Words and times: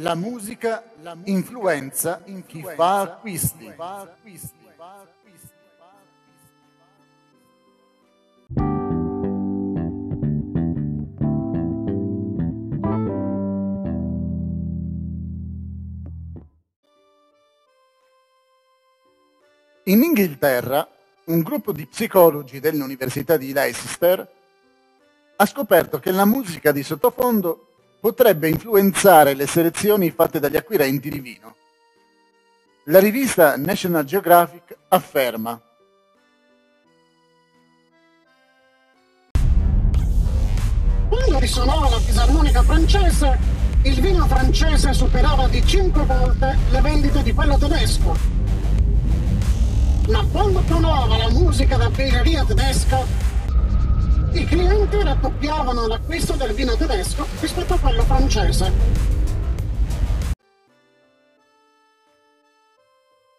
La 0.00 0.14
musica 0.14 0.84
influenza 1.24 2.20
in 2.26 2.46
chi 2.46 2.62
fa 2.62 3.00
acquisti. 3.00 3.64
In 19.84 20.02
Inghilterra, 20.02 20.88
un 21.24 21.40
gruppo 21.42 21.72
di 21.72 21.86
psicologi 21.86 22.60
dell'Università 22.60 23.36
di 23.36 23.52
Leicester 23.52 24.30
ha 25.34 25.46
scoperto 25.46 25.98
che 25.98 26.12
la 26.12 26.24
musica 26.24 26.70
di 26.70 26.84
sottofondo 26.84 27.64
potrebbe 28.00 28.48
influenzare 28.48 29.34
le 29.34 29.46
selezioni 29.46 30.10
fatte 30.10 30.38
dagli 30.40 30.56
acquirenti 30.56 31.10
di 31.10 31.20
vino. 31.20 31.54
La 32.84 33.00
rivista 33.00 33.56
National 33.56 34.04
Geographic 34.04 34.76
afferma 34.88 35.60
Quando 41.08 41.38
risuonava 41.38 41.88
la 41.88 41.98
fisarmonica 41.98 42.62
francese, 42.62 43.38
il 43.82 44.00
vino 44.00 44.26
francese 44.26 44.92
superava 44.92 45.48
di 45.48 45.64
5 45.64 46.04
volte 46.04 46.56
le 46.70 46.80
vendite 46.80 47.22
di 47.22 47.32
quello 47.32 47.58
tedesco. 47.58 48.16
Ma 50.08 50.24
quando 50.30 50.62
suonava 50.66 51.16
la 51.16 51.30
musica 51.30 51.76
da 51.76 51.90
birreria 51.90 52.44
tedesca, 52.44 53.04
i 54.32 54.44
clienti 54.44 55.02
raddoppiavano 55.02 55.86
l'acquisto 55.86 56.34
del 56.34 56.52
vino 56.52 56.76
tedesco 56.76 57.26
rispetto 57.40 57.74
a 57.74 57.78
quello 57.78 58.02
francese. 58.02 58.72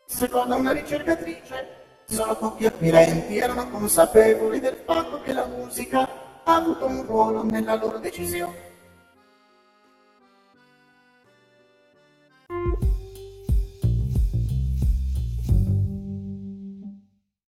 Secondo 0.05 0.55
una 0.55 0.71
ricercatrice, 0.71 1.67
solo 2.05 2.35
pochi 2.35 2.65
acquirenti 2.65 3.37
erano 3.37 3.69
consapevoli 3.69 4.59
del 4.59 4.77
fatto 4.85 5.21
che 5.21 5.33
la 5.33 5.45
musica 5.45 6.07
ha 6.43 6.55
avuto 6.55 6.85
un 6.85 7.05
ruolo 7.05 7.43
nella 7.43 7.75
loro 7.75 7.99
decisione. 7.99 8.68